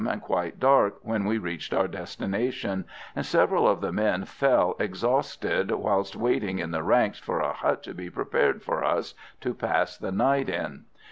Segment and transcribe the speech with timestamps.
[0.07, 5.69] and quite dark, when we reached our destination, and several of the men fell exhausted
[5.69, 9.99] whilst waiting in the ranks for a hut to be prepared for us to pass
[9.99, 10.85] the night in.